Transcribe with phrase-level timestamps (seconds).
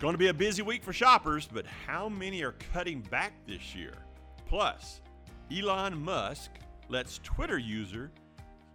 [0.00, 3.74] going to be a busy week for shoppers, but how many are cutting back this
[3.74, 3.92] year?
[4.46, 5.02] Plus,
[5.54, 6.50] Elon Musk
[6.88, 8.10] lets Twitter user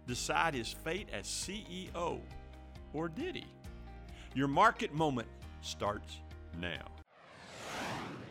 [0.06, 2.20] decide his fate as CEO.
[2.92, 3.44] Or did he?
[4.34, 5.26] Your market moment
[5.62, 6.20] starts
[6.60, 6.86] now.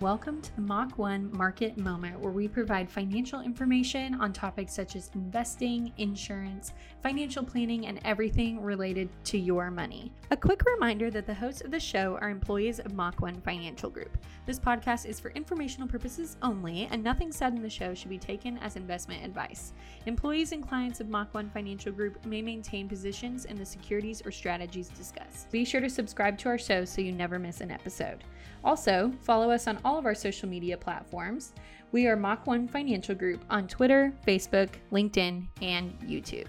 [0.06, 4.96] Welcome to the Mach 1 Market Moment, where we provide financial information on topics such
[4.96, 10.12] as investing, insurance, financial planning, and everything related to your money.
[10.30, 13.90] A quick reminder that the hosts of the show are employees of Mach 1 Financial
[13.90, 14.16] Group.
[14.46, 18.20] This podcast is for informational purposes only, and nothing said in the show should be
[18.20, 19.74] taken as investment advice.
[20.06, 24.32] Employees and clients of Mach 1 Financial Group may maintain positions in the securities or
[24.32, 25.50] strategies discussed.
[25.50, 28.24] Be sure to subscribe to our show so you never miss an episode.
[28.64, 31.54] Also, follow us on all of our social media platforms.
[31.92, 36.48] We are Mach 1 Financial Group on Twitter, Facebook, LinkedIn, and YouTube.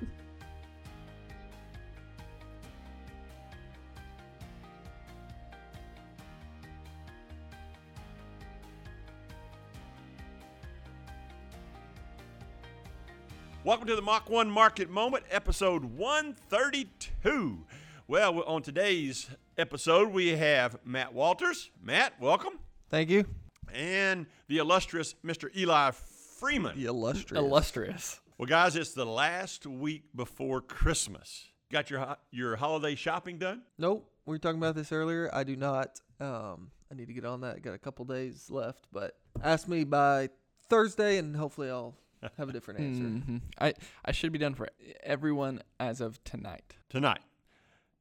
[13.62, 17.64] Welcome to the Mach 1 Market Moment, episode 132.
[18.06, 21.70] Well, on today's episode, we have Matt Walters.
[21.82, 22.60] Matt, welcome.
[22.88, 23.24] Thank you.
[23.72, 25.54] And the illustrious Mr.
[25.56, 26.76] Eli Freeman.
[26.78, 27.42] The illustrious.
[27.42, 28.20] Illustrious.
[28.38, 31.46] Well, guys, it's the last week before Christmas.
[31.70, 33.62] Got your ho- your holiday shopping done?
[33.78, 34.08] Nope.
[34.26, 35.30] We were talking about this earlier.
[35.32, 36.00] I do not.
[36.20, 37.62] Um, I need to get on that.
[37.62, 40.28] Got a couple days left, but ask me by
[40.68, 41.94] Thursday, and hopefully I'll
[42.36, 43.02] have a different answer.
[43.32, 43.40] Mhm.
[43.58, 44.68] I I should be done for
[45.02, 46.76] everyone as of tonight.
[46.88, 47.20] tonight.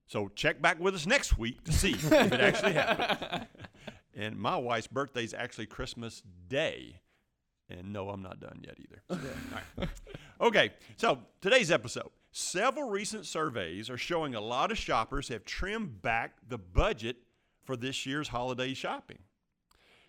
[0.07, 3.47] So check back with us next week to see if it actually happened.
[4.15, 7.01] And my wife's birthday is actually Christmas Day.
[7.69, 9.01] And no, I'm not done yet either.
[9.09, 9.89] So, all right.
[10.39, 12.09] Okay, so today's episode.
[12.31, 17.17] Several recent surveys are showing a lot of shoppers have trimmed back the budget
[17.63, 19.19] for this year's holiday shopping.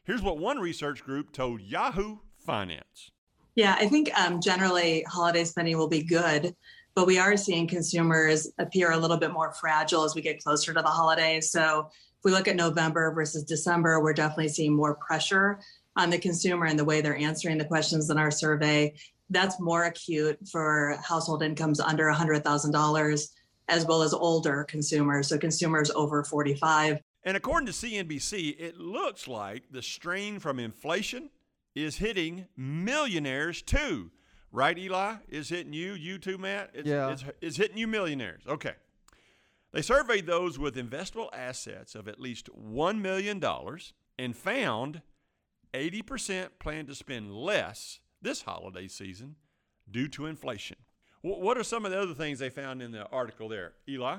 [0.05, 3.11] Here's what one research group told Yahoo Finance.
[3.55, 6.55] Yeah, I think um, generally holiday spending will be good,
[6.95, 10.75] but we are seeing consumers appear a little bit more fragile as we get closer
[10.75, 11.51] to the holidays.
[11.51, 15.61] So if we look at November versus December, we're definitely seeing more pressure
[15.95, 18.93] on the consumer and the way they're answering the questions in our survey.
[19.31, 23.29] That's more acute for household incomes under $100,000
[23.69, 25.29] as well as older consumers.
[25.29, 31.31] So consumers over 45 And according to CNBC, it looks like the strain from inflation
[31.77, 34.11] is hitting millionaires too.
[34.51, 35.15] Right, Eli?
[35.29, 36.71] Is hitting you, you too, Matt?
[36.75, 37.13] It's, Yeah.
[37.13, 38.43] It's, it's hitting you millionaires.
[38.49, 38.75] Okay.
[39.77, 43.45] They surveyed those with investable assets of at least $1 million
[44.19, 45.03] and found
[45.75, 49.37] 80% plan to spend less this holiday season
[49.91, 50.79] due to inflation.
[51.21, 54.17] Wh- What are some of the other things they found in the article there, Eli?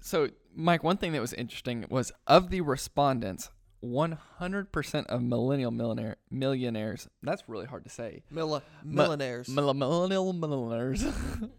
[0.00, 3.50] So, Mike, one thing that was interesting was of the respondents,
[3.84, 7.08] 100% of millennial millionaire millionaires.
[7.24, 8.22] That's really hard to say.
[8.30, 9.48] Milla- millionaires.
[9.48, 11.04] Mill- millennial millionaires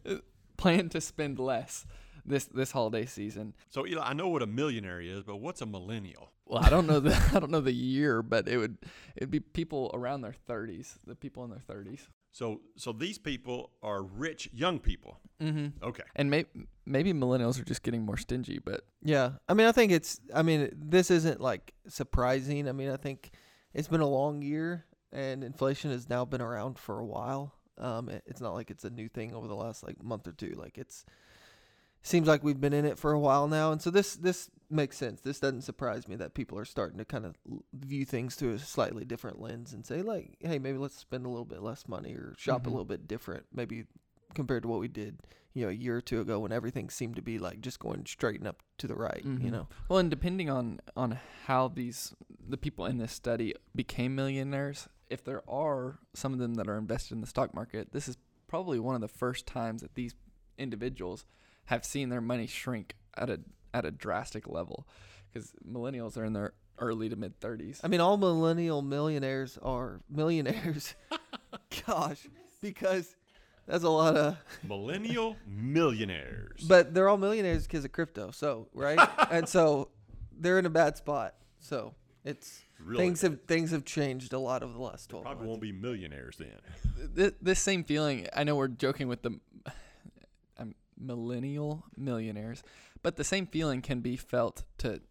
[0.58, 1.86] plan to spend less
[2.26, 3.54] this this holiday season.
[3.70, 6.30] So, Eli, I know what a millionaire is, but what's a millennial?
[6.46, 8.78] Well, I don't know the I don't know the year, but it would
[9.16, 12.08] it'd be people around their 30s, the people in their 30s.
[12.34, 15.20] So, so these people are rich young people.
[15.40, 15.86] Mm-hmm.
[15.86, 16.04] Okay.
[16.16, 16.46] And may,
[16.84, 19.34] maybe millennials are just getting more stingy, but yeah.
[19.48, 20.20] I mean, I think it's.
[20.34, 22.68] I mean, this isn't like surprising.
[22.68, 23.32] I mean, I think
[23.76, 27.54] it's been a long year, and inflation has now been around for a while.
[27.78, 30.32] Um, it, it's not like it's a new thing over the last like month or
[30.32, 30.56] two.
[30.58, 31.06] Like it's
[32.04, 34.98] seems like we've been in it for a while now, and so this this makes
[34.98, 35.22] sense.
[35.22, 37.36] This doesn't surprise me that people are starting to kind of
[37.74, 41.30] view things through a slightly different lens and say like, hey, maybe let's spend a
[41.30, 42.68] little bit less money or shop Mhm.
[42.68, 43.86] a little bit different, maybe
[44.34, 45.20] compared to what we did,
[45.54, 48.04] you know, a year or two ago when everything seemed to be like just going
[48.08, 49.24] straight and up to the right.
[49.24, 49.52] You Mhm.
[49.52, 52.16] know, Well, and depending on on how these
[52.50, 56.78] the people in this study became millionaires, if there are some of them that are
[56.78, 60.16] invested in the stock market, this is probably one of the first times that these
[60.58, 61.26] individuals
[61.66, 63.40] have seen their money shrink at a
[63.74, 64.88] at a drastic level
[65.32, 67.80] because millennials are in their early to mid 30s.
[67.84, 70.96] I mean, all millennial millionaires are millionaires.
[71.88, 72.28] Gosh,
[72.62, 73.16] because
[73.68, 74.38] that's a lot of.
[74.68, 76.64] Millennial millionaires.
[76.68, 78.32] But they're all millionaires because of crypto.
[78.32, 79.00] So right,
[79.32, 79.90] and so
[80.38, 81.36] they're in a bad spot.
[81.60, 81.94] So
[82.24, 85.50] it's Really things have things have changed a lot over the last twelve probably months.
[85.50, 86.50] won't be millionaires then.
[87.16, 89.40] Th- this same feeling, I know we're joking with the
[91.04, 92.64] millennial millionaires,
[93.02, 95.02] but the same feeling can be felt to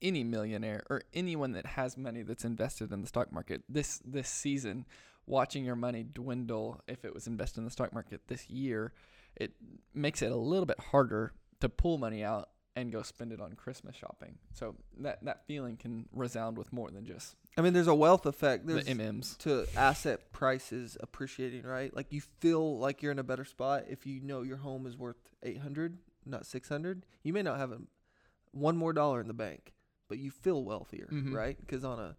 [0.00, 3.62] any millionaire or anyone that has money that's invested in the stock market.
[3.68, 4.86] This this season,
[5.26, 8.92] watching your money dwindle if it was invested in the stock market this year,
[9.36, 9.52] it
[9.94, 13.54] makes it a little bit harder to pull money out and go spend it on
[13.54, 14.38] Christmas shopping.
[14.54, 18.24] So that that feeling can resound with more than just I mean, there's a wealth
[18.24, 18.66] effect.
[18.66, 19.36] There's the MMs.
[19.38, 21.94] to asset prices appreciating, right?
[21.94, 24.96] Like you feel like you're in a better spot if you know your home is
[24.96, 27.04] worth 800, not 600.
[27.24, 27.78] You may not have a,
[28.52, 29.72] one more dollar in the bank,
[30.08, 31.34] but you feel wealthier, Mhm.
[31.34, 31.58] right?
[31.58, 32.16] Because on a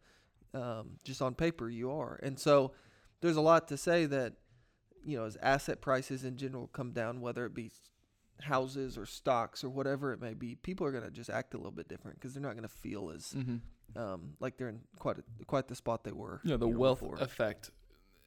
[0.52, 2.72] um, just on paper you are, and so
[3.22, 4.34] there's a lot to say that
[5.06, 7.72] you know as asset prices in general come down, whether it be
[8.42, 11.72] houses or stocks or whatever it may be, people are gonna just act a little
[11.72, 13.98] bit different because they're not gonna feel as Mm-hmm.
[14.02, 16.42] um, like they're in quite a, quite the spot they were.
[16.44, 17.18] You know, the wealth before.
[17.18, 17.72] effect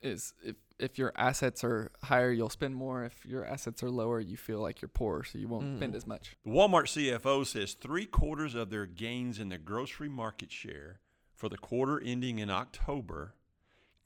[0.02, 3.04] is if if your assets are higher, you'll spend more.
[3.04, 5.96] If your assets are lower, you feel like you're poor, so you won't spend Mhm.
[5.96, 6.36] as much.
[6.44, 10.98] The Walmart CFO says three quarters of their gains in the grocery market share
[11.36, 13.34] for the quarter ending in October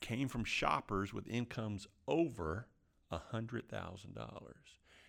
[0.00, 2.68] came from shoppers with incomes over
[3.10, 4.54] $100,000.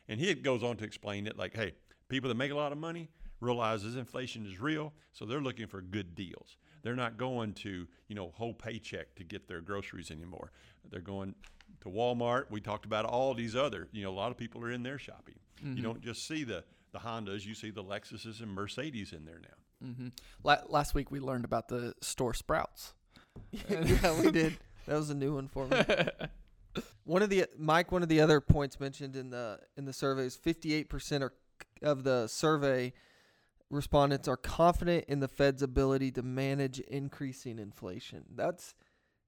[0.07, 1.73] And he goes on to explain it like, hey,
[2.09, 3.09] people that make a lot of money
[3.39, 6.57] realizes inflation is real, so they're looking for good deals.
[6.81, 10.51] They're not going to, you know, whole paycheck to get their groceries anymore.
[10.89, 11.35] They're going
[11.81, 12.45] to Walmart.
[12.49, 14.97] We talked about all these other, you know, a lot of people are in there
[14.97, 15.35] shopping.
[15.63, 19.41] You don't just see the the Hondas, you see the Lexuses and Mercedes in there
[19.41, 19.87] now.
[19.87, 20.07] Mm-hmm.
[20.43, 22.93] La- last week we learned about the store Sprouts.
[23.69, 24.57] yeah, we did.
[24.87, 25.81] That was a new one for me.
[27.03, 30.25] one of the Mike, one of the other points mentioned in the in the survey
[30.25, 31.29] is 58%
[31.81, 32.93] of the survey
[33.69, 38.23] respondents are confident in the Fed's ability to manage increasing inflation.
[38.35, 38.75] That's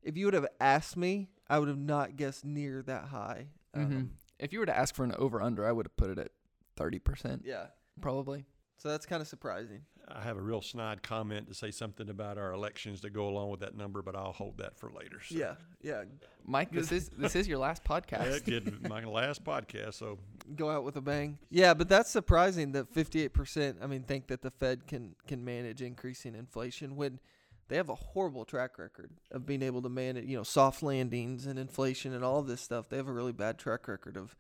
[0.01, 3.47] if you would have asked me, I would have not guessed near that high.
[3.75, 3.83] Mhm.
[3.85, 6.17] Um, If you were to ask for an over under, I would have put it
[6.17, 6.31] at
[6.77, 7.67] thirty percent, yeah.
[7.99, 8.45] probably.
[8.79, 9.81] So that's kind of surprising.
[10.07, 13.51] I have a real snide comment to say something about our elections to go along
[13.51, 15.19] with that number, but I'll hold that for later.
[15.23, 15.35] So.
[15.35, 16.05] Yeah, yeah.
[16.45, 18.25] Mike, this is this is your last podcast.
[18.25, 18.45] Yeah, podcast.
[18.45, 20.17] kid, my last podcast, so
[20.55, 21.37] Go out with a bang.
[21.49, 25.81] Yeah, but that's surprising that 58%, I mean, think that the Fed can can manage
[25.81, 27.19] increasing inflation when
[27.67, 31.45] they have a horrible track record of being able to manage, you know, soft landings
[31.45, 32.89] and inflation and all this stuff.
[32.89, 34.35] They have a really bad track record of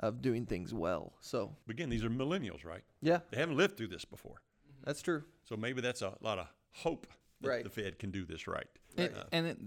[0.00, 1.12] of doing things well.
[1.20, 2.82] So, again, these are millennials, right?
[3.00, 4.42] yeah, They haven't lived through this before,
[4.84, 5.24] that's true.
[5.44, 7.06] so maybe that's a lot of hope
[7.40, 7.64] that Right.
[7.64, 8.66] the Fed can do this right.
[8.96, 9.58] It- Uh, and it,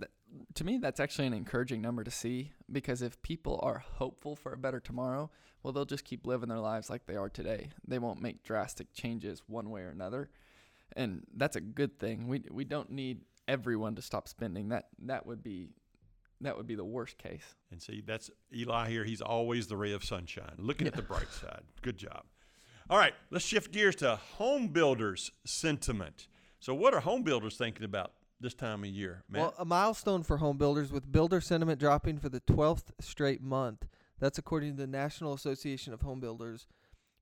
[0.55, 4.51] to me, that's actually an encouraging number to see because if people are hopeful for
[4.53, 5.29] a better tomorrow,
[5.63, 7.69] well, they'll just keep living their lives like they are today.
[7.87, 10.29] They won't make drastic changes one way or another,
[10.95, 12.27] and that's a good thing.
[12.27, 14.69] We we don't need everyone to stop spending.
[14.69, 15.69] That that would be
[16.41, 17.55] that would be the worst case.
[17.71, 19.03] And see, that's Eli here.
[19.03, 21.63] He's always the ray of sunshine, looking at the bright side.
[21.81, 22.23] Good job.
[22.89, 26.27] All right, let's shift gears to home builders' sentiment.
[26.59, 29.41] So, what are home builders thinking about this time of year, Matt?
[29.41, 33.87] Well, a milestone for home builders with builder sentiment dropping for the 12th straight month.
[34.19, 36.67] That's according to the National Association of Home Builders.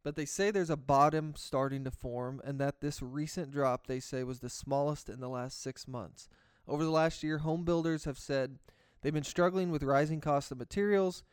[0.03, 3.99] But they say there's a bottom starting to form, and that this recent drop, they
[3.99, 6.29] say, was the smallest in the last six months.
[6.67, 8.59] Over the last year, home builders have said
[9.01, 11.23] they've been struggling with rising costs of materials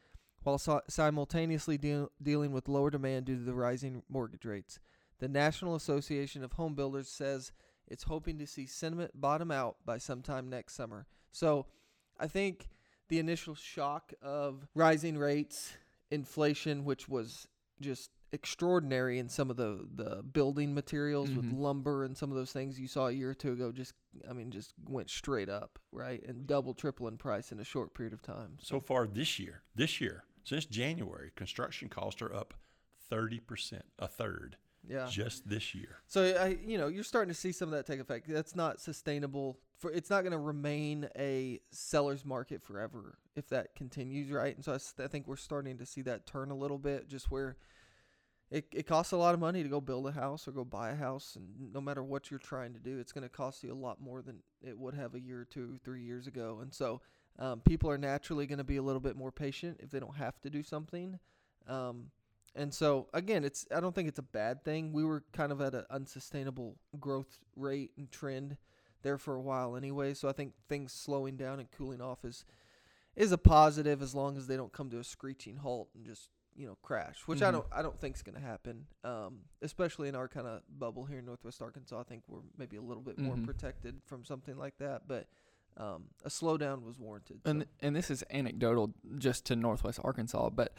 [0.42, 4.78] while si- simultaneously deal- dealing with lower demand due to the rising mortgage rates.
[5.18, 7.52] The National Association of Home Builders says
[7.88, 11.06] it's hoping to see sentiment bottom out by sometime next summer.
[11.32, 11.66] So
[12.18, 12.68] I think
[13.08, 15.72] the initial shock of rising rates,
[16.10, 17.46] inflation, which was
[17.80, 21.58] just extraordinary in some of the, the building materials with Mhm.
[21.58, 23.94] lumber and some of those things you saw a year or two ago just
[24.28, 26.23] I mean just went straight up, right?
[26.25, 28.59] And double triple in price in a short period of time.
[28.61, 32.54] so far this year, this year, since January, construction costs are up
[33.11, 34.56] 30%, a third,
[34.88, 35.06] Yeah.
[35.09, 35.99] just this year.
[36.06, 38.26] So I, you know, you're starting to see some of that take effect.
[38.28, 39.61] That's not sustainable.
[39.78, 44.54] For it's not going to remain a seller's market forever if that continues, right?
[44.56, 47.09] And so I, s- I think we're starting to see that turn a little bit,
[47.09, 47.56] just where
[48.50, 50.91] it it costs a lot of money to go build a house or go buy
[50.91, 53.73] a house, and no matter what you're trying to do, it's going to cost you
[53.73, 56.61] a lot more than it would have a year or two, three years ago.
[56.62, 57.00] And so
[57.38, 60.17] um, people are naturally going to be a little bit more patient if they don't
[60.17, 61.19] have to do something.
[61.67, 62.11] Um,
[62.55, 64.93] and so again, it's I don't think it's a bad thing.
[64.93, 68.57] We were kind of at an unsustainable growth rate and trend
[69.03, 70.15] there for a while anyway.
[70.15, 72.45] So I think things slowing down and cooling off is
[73.15, 76.29] is a positive as long as they don't come to a screeching halt and just
[76.56, 77.52] you know crash, which I Mhm.
[77.52, 78.86] don't I don't think is going to happen.
[79.04, 82.76] Um, especially in our kind of bubble here in Northwest Arkansas, I think we're maybe
[82.76, 83.44] a little bit more Mhm.
[83.44, 85.06] protected from something like that.
[85.06, 85.28] But
[85.78, 87.42] um, a slowdown was warranted.
[87.44, 87.68] And so.
[87.80, 90.72] and this is anecdotal just to Northwest Arkansas, but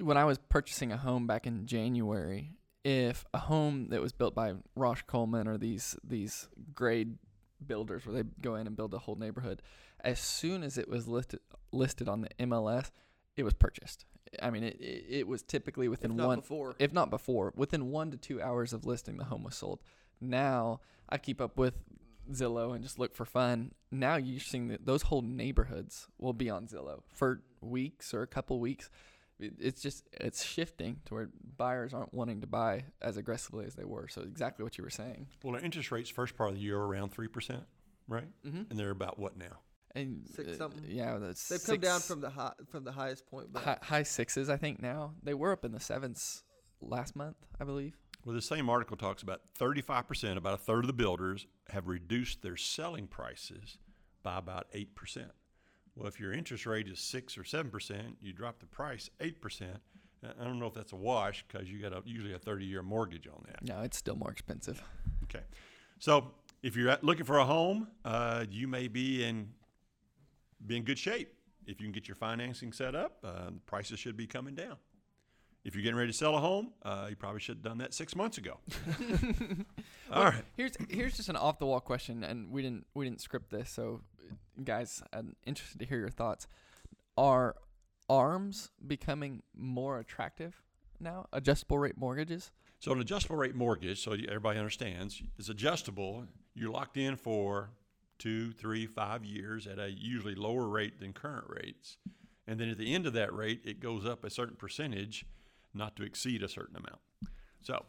[0.00, 4.34] when I was purchasing a home back in January, if a home that was built
[4.34, 7.18] by Rausch Coleman or these these grade
[7.66, 9.60] builders where they go in and build a whole neighborhood,
[10.00, 11.40] as soon as it was listed
[11.72, 12.92] listed on the MLS,
[13.36, 14.04] it was purchased.
[14.42, 16.74] I mean, it, it, it was typically within not one, before.
[16.78, 19.80] if not before, within one to two hours of listing, the home was sold.
[20.20, 21.74] Now I keep up with
[22.32, 23.72] Zillow and just look for fun.
[23.90, 28.26] Now you're seeing that those whole neighborhoods will be on Zillow for weeks or a
[28.26, 28.90] couple weeks.
[29.38, 33.84] It's just it's shifting to where buyers aren't wanting to buy as aggressively as they
[33.84, 34.08] were.
[34.08, 35.28] So exactly what you were saying.
[35.42, 37.64] Well, our interest rates first part of the year are around three percent,
[38.08, 38.28] right?
[38.46, 38.62] Mm-hmm.
[38.70, 39.60] And they're about what now?
[39.96, 40.68] And Six uh.
[40.86, 43.52] Yeah, that's They've come down from the high, from the highest point.
[43.52, 44.50] But high, high sixes.
[44.50, 46.44] I think now they were up in the sevens
[46.82, 47.96] last month, I believe.
[48.24, 52.42] Well, the same article talks about 35%, about a third of the builders have reduced
[52.42, 53.78] their selling prices
[54.22, 54.86] by about 8%.
[55.94, 59.32] Well, if your interest rate is 6 or 7%, you drop the price 8%.
[60.24, 62.66] Uh, I don't know if that's a wash because you got a, usually a 30
[62.66, 63.64] year mortgage on that.
[63.64, 64.82] No, it's still more expensive.
[65.24, 65.44] Okay.
[65.98, 69.50] So if you're looking for a home, uh, you may be in,
[70.64, 71.32] be in good shape.
[71.66, 74.76] If you can get your financing set up, uh, prices should be coming down.
[75.64, 77.92] If you're getting ready to sell a home, uh, you probably should have done that
[77.92, 78.60] six months ago.
[80.12, 80.44] All right.
[80.56, 83.68] Here's here's just an off the wall question, and we didn't we didn't script this,
[83.68, 84.02] so
[84.62, 86.46] guys, I'm interested to hear your thoughts.
[87.16, 87.56] Are
[88.08, 90.62] arms becoming more attractive
[91.00, 91.26] now?
[91.32, 92.52] Adjustable rate mortgages?
[92.78, 96.26] So an adjustable rate mortgage, so everybody understands, is adjustable.
[96.54, 97.70] You're locked in for
[98.18, 101.96] two, three, five years at a usually lower rate than current rates.
[102.46, 105.26] And then at the end of that rate, it goes up a certain percentage,
[105.74, 107.00] not to exceed a certain amount.
[107.62, 107.84] So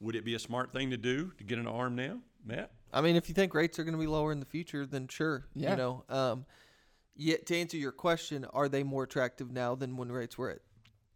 [0.00, 2.70] would it be a smart thing to do to get an arm now, Matt?
[2.92, 5.06] I mean, if you think rates are going to be lower in the future, then
[5.08, 5.46] sure.
[5.54, 5.72] Yeah.
[5.72, 6.46] You know, um,
[7.14, 10.60] yet to answer your question, are they more attractive now than when rates were at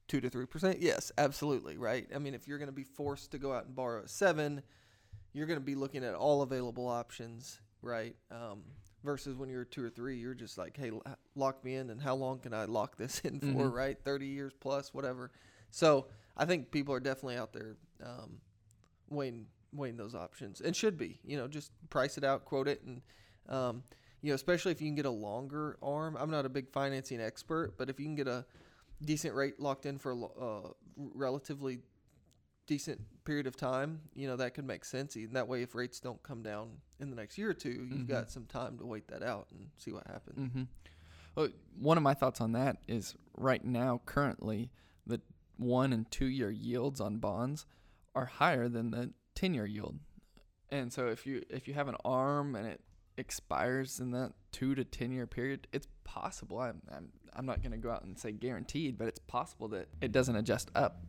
[0.06, 0.80] two to three percent?
[0.80, 1.78] Yes, absolutely.
[1.78, 2.06] Right.
[2.14, 4.62] I mean, if you're going to be forced to go out and borrow at seven,
[5.32, 8.16] you're going to be looking at all available options, right?
[8.30, 8.62] Um,
[9.04, 10.90] versus when you're two or three, you're just like, hey,
[11.34, 13.46] lock me in, and how long can I lock this in for?
[13.46, 13.72] Mhm.
[13.72, 15.30] Right, thirty years plus, whatever.
[15.70, 18.40] So I think people are definitely out there um,
[19.08, 21.20] weighing weighing those options and should be.
[21.24, 23.02] You know, just price it out, quote it, and
[23.48, 23.82] um,
[24.22, 26.16] you know, especially if you can get a longer arm.
[26.18, 28.46] I'm not a big financing expert, but if you can get a
[29.02, 31.80] decent rate locked in for a uh, relatively
[32.66, 35.16] decent period of time, you know, that could make sense.
[35.16, 37.74] And that way, if rates don't come down in the next year or 2 you
[37.82, 38.08] you've Mhm.
[38.08, 40.38] got some time to wait that out and see what happens.
[40.38, 40.62] Mm-hmm.
[41.34, 44.70] Well, one of my thoughts on that is right now, currently,
[45.06, 45.20] the
[45.56, 47.66] one and two year yields on bonds
[48.14, 49.98] are higher than the ten year yield.
[50.70, 52.80] And so if you if you have an arm and it
[53.16, 56.58] expires in that two to ten year period, it's possible.
[56.60, 59.88] I'm I'm, I'm not going to go out and say guaranteed, but it's possible that
[60.00, 61.04] it doesn't adjust up.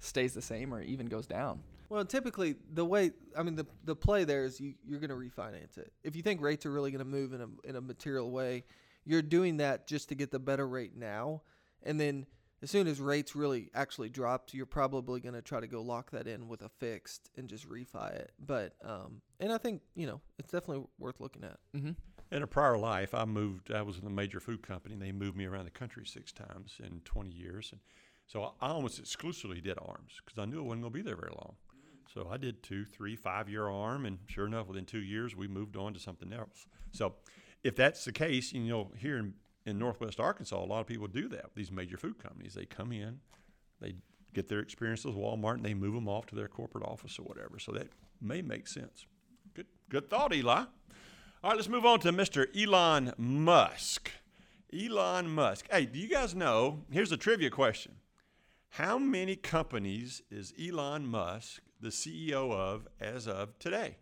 [0.00, 1.60] It stays the same or even goes down.
[1.90, 5.16] Well, typically the way I mean the the play there is you you're going to
[5.16, 5.92] refinance it.
[6.04, 8.64] If you think rates are really going to move in a in a material way,
[9.04, 11.42] you're doing that just to get the better rate now,
[11.82, 12.26] and then
[12.62, 16.10] as soon as rates really actually dropped, you're probably going to try to go lock
[16.10, 18.32] that in with a fixed and just refi it.
[18.38, 21.58] But um, and I think you know it's definitely worth looking at.
[21.76, 21.92] Mm-hmm.
[22.32, 23.72] In a prior life, I moved.
[23.72, 24.94] I was in a major food company.
[24.94, 27.80] and They moved me around the country six times in 20 years, and
[28.30, 31.16] so I almost exclusively did arms because I knew I wasn't going to be there
[31.16, 31.56] very long.
[32.14, 35.48] So I did two, three, five year arm, and sure enough, within two years, we
[35.48, 36.66] moved on to something else.
[36.92, 37.14] So
[37.64, 39.34] if that's the case, you know, here in,
[39.66, 41.46] in Northwest Arkansas, a lot of people do that.
[41.56, 43.18] These major food companies, they come in,
[43.80, 43.96] they
[44.32, 47.22] get their experience with Walmart, and they move them off to their corporate office or
[47.22, 47.58] whatever.
[47.58, 47.88] So that
[48.20, 49.06] may make sense.
[49.54, 50.52] Good, good thought, Eli.
[50.52, 50.66] All
[51.42, 52.46] right, let's move on to Mr.
[52.56, 54.12] Elon Musk.
[54.72, 55.66] Elon Musk.
[55.68, 56.84] Hey, do you guys know?
[56.92, 57.96] Here's a trivia question.
[58.74, 63.96] How many companies is Elon Musk the CEO of as of today?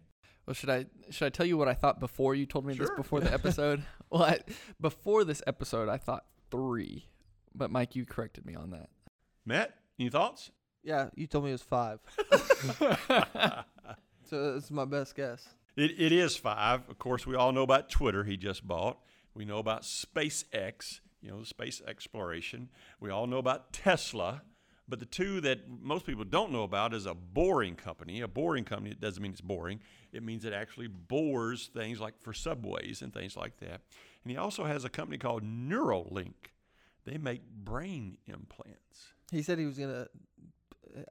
[0.46, 2.90] Well, should I should I tell you what I thought before you told me this
[2.96, 3.82] before the episode?
[4.10, 4.40] well, I,
[4.80, 7.06] before this episode, I thought three,
[7.54, 8.90] but Mike, you corrected me on that.
[9.46, 10.50] Matt, any thoughts?
[10.84, 12.00] Yeah, you told me it was five,
[14.24, 15.48] so that's my best guess.
[15.76, 16.88] It, it is five.
[16.88, 18.98] Of course, we all know about Twitter, he just bought.
[19.34, 22.68] We know about SpaceX, you know, space exploration.
[23.00, 24.42] We all know about Tesla.
[24.88, 28.22] But the two that most people don't know about is a boring company.
[28.22, 29.80] A boring company, it doesn't mean it's boring.
[30.12, 33.82] It means it actually bores things like for subways and things like that.
[34.24, 36.52] And he also has a company called Neuralink.
[37.04, 39.12] They make brain implants.
[39.30, 40.08] He said he was gonna.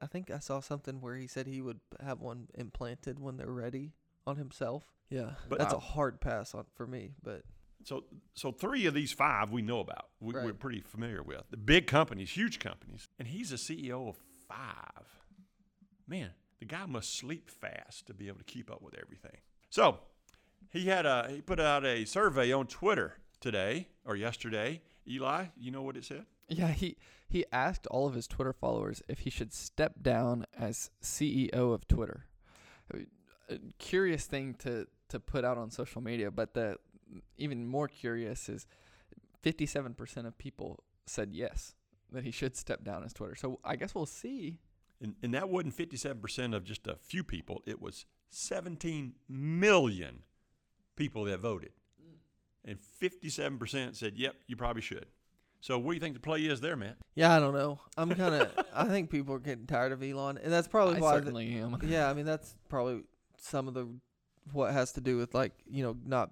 [0.02, 3.46] I think I saw something where he said he would have one implanted when they're
[3.46, 3.92] ready
[4.26, 4.84] on himself.
[5.08, 7.14] Yeah, But- that's Uh, a hard pass on for me.
[7.22, 7.44] But
[7.88, 8.04] So,
[8.34, 10.08] so three of these five we know about.
[10.20, 10.58] We, We're Right.
[10.58, 14.16] pretty familiar with the big companies, huge companies, and he's a CEO of
[14.46, 15.06] five.
[16.06, 19.38] Man, the guy must sleep fast to be able to keep up with everything.
[19.70, 20.00] So,
[20.70, 24.82] he had a he put out a survey on Twitter today or yesterday.
[25.08, 26.26] Eli, you know what it said?
[26.46, 30.90] Yeah, he he asked all of his Twitter followers if he should step down as
[31.02, 32.26] CEO of Twitter.
[33.50, 36.76] A curious thing to to put out on social media, but the
[37.36, 38.66] even more curious is
[39.44, 41.74] 57% of people said yes
[42.12, 43.34] that he should step down as Twitter.
[43.34, 44.58] So I guess we'll see.
[45.00, 47.62] And, and that wasn't 57% of just a few people.
[47.66, 50.22] It was 17 million
[50.96, 51.70] people that voted.
[52.64, 55.06] And 57% said, yep, you probably should.
[55.60, 56.96] So what do you think the play is there, Matt?
[57.14, 57.80] Yeah, I don't know.
[57.96, 58.52] I'm kind of.
[58.74, 61.10] I think people are getting tired of Elon, and that's probably I why.
[61.12, 61.78] the- certainly am.
[61.82, 63.02] yeah, I mean that's probably
[63.38, 63.88] some of the
[64.52, 66.30] what has to do with like you know not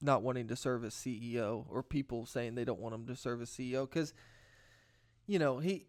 [0.00, 3.40] not wanting to serve as CEO or people saying they don't want him to serve
[3.42, 4.12] as CEO because
[5.26, 5.86] you know he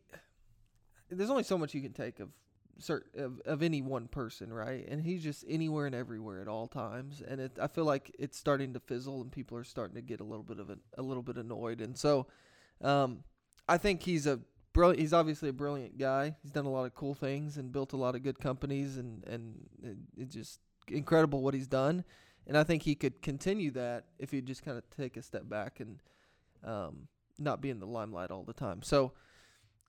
[1.10, 2.30] there's only so much you can take of
[2.82, 6.68] cert of, of any one person right and he's just anywhere and everywhere at all
[6.68, 10.02] times and it I feel like it's starting to fizzle and people are starting to
[10.02, 12.28] get a little bit of a, a little bit annoyed and so
[12.82, 13.24] um
[13.68, 14.40] I think he's a
[14.76, 15.00] brilliant.
[15.00, 16.36] He's obviously a brilliant guy.
[16.44, 19.24] He's done a lot of cool things and built a lot of good companies, and
[19.26, 22.04] and it, it's just incredible what he's done.
[22.48, 25.50] And I think he could continue that if he'd just kind of take a step
[25.50, 26.00] back and
[26.64, 27.08] um,
[27.40, 28.82] not be in the limelight all the time.
[28.84, 29.14] So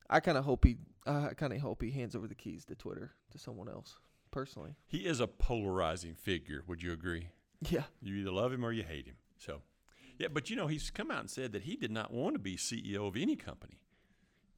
[0.09, 2.75] I kind of hope he, I kind of hope he hands over the keys to
[2.75, 3.95] Twitter to someone else.
[4.29, 6.61] Personally, He is a polarizing figure.
[6.67, 7.29] Would you agree?
[7.69, 9.15] yeah, You either love him or you hate him.
[9.37, 9.61] So,
[10.19, 12.39] yeah, but you know, he's come out and said that he did not want to
[12.39, 13.79] be CEO of any company.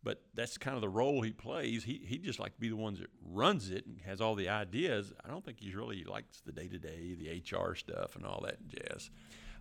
[0.04, 1.84] But that's kind of the role he plays.
[1.84, 4.48] He he just like to be the ones that runs it and has all the
[4.48, 5.12] ideas.
[5.26, 8.42] I don't think he's really likes the day to day, the HR stuff, and all
[8.46, 9.10] that jazz.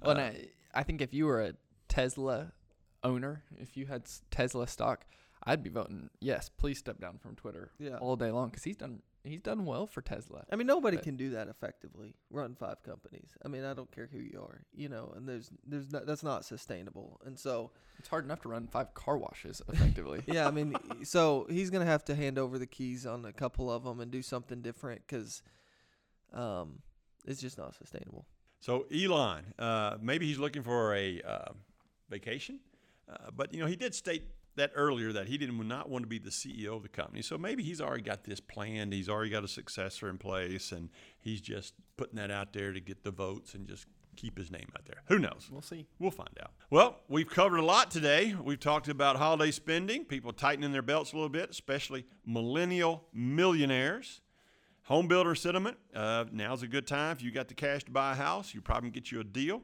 [0.00, 1.54] Well, and Uh, I, I think if you were a
[1.88, 2.52] Tesla
[3.02, 5.07] owner, if you had Tesla stock,
[5.42, 6.49] I'd be voting yes.
[6.49, 7.97] Please step down from Twitter Yeah.
[7.99, 10.44] all day long because he's done he's done well for Tesla.
[10.50, 12.14] I mean nobody But- can do that effectively.
[12.30, 13.37] Run five companies.
[13.44, 16.23] I mean I don't care who you are, you know, and there's there's not, that's
[16.23, 17.20] not sustainable.
[17.25, 20.23] And so It's hard enough to run five car washes effectively.
[20.26, 23.70] yeah, I mean, so he's gonna have to hand over the keys on a couple
[23.70, 25.42] of them and do something different because
[26.32, 26.80] um,
[27.26, 28.26] it's just not sustainable.
[28.61, 31.52] So Elon, uh, maybe he's looking for a uh,
[32.11, 32.61] vacation,
[33.09, 34.24] uh, but you know he did state
[34.59, 37.23] that earlier that he did not want to be the CEO of the company.
[37.23, 38.92] So maybe he's already got this planned.
[38.92, 42.81] He's already got a successor in place, and he's just putting that out there to
[42.81, 45.03] get the votes and just keep his name out there.
[45.07, 45.49] Who knows?
[45.51, 45.87] we'll see.
[45.99, 46.51] We'll find out.
[46.71, 48.35] Well, we've covered a lot today.
[48.42, 54.21] We've talked about holiday spending, people tightening their belts a little bit, especially millennial millionaires.
[54.85, 55.77] Home builder sentiment.
[55.94, 57.14] Uh, now's a good time.
[57.14, 59.25] If you got the cash to buy a house, you probably can get you a
[59.25, 59.62] deal.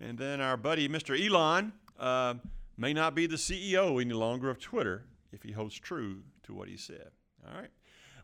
[0.00, 1.18] And then our buddy, Mr.
[1.20, 2.34] Elon, uh,
[2.82, 6.66] may not be the CEO any longer of Twitter if he holds true to what
[6.66, 7.10] he said.
[7.46, 7.70] All right.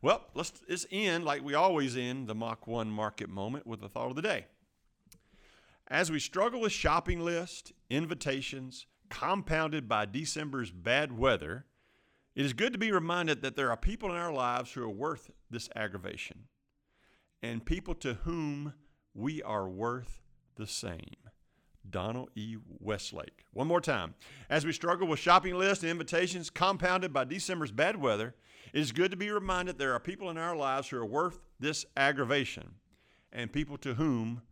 [0.02, 3.88] Well, let's, let's end like we always end the Mach 1 market moment with the
[3.88, 4.46] thought of the day.
[5.86, 11.64] As we struggle with shopping lists, invitations, compounded by December's bad weather,
[12.34, 14.90] it is good to be reminded that there are people in our lives who are
[14.90, 16.46] worth this aggravation
[17.40, 18.74] and people to whom
[19.14, 20.20] we are worth
[20.56, 21.28] the same.
[21.90, 22.56] Donald E.
[22.80, 23.44] Westlake.
[23.52, 24.14] One more time.
[24.50, 28.34] As we struggle with shopping lists and invitations compounded by December's bad weather,
[28.72, 31.40] it is good to be reminded there are people in our lives who are worth
[31.58, 32.74] this aggravation
[33.32, 34.42] and people to whom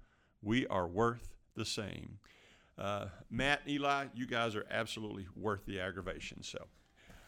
[0.42, 2.18] we are worth the same.
[2.78, 6.42] Uh, Matt, Eli, you guys are absolutely worth the aggravation.
[6.42, 6.58] So,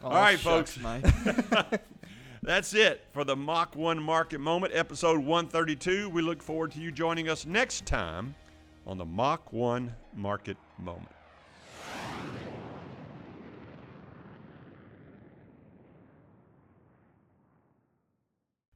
[0.03, 1.09] All right, shucks, folks.
[2.43, 6.09] That's it for the Mach 1 Market Moment, episode 132.
[6.09, 8.33] We look forward to you joining us next time
[8.89, 11.18] on the Mach 1 Market Moment.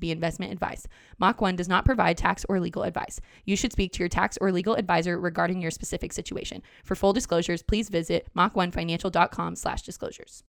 [0.00, 0.86] be investment advice.
[1.18, 3.20] Mach 1 does not provide tax or legal advice.
[3.44, 6.62] You should speak to your tax or legal advisor regarding your specific situation.
[6.84, 10.38] For full disclosures, please visit mach1financial.com slash disclosures.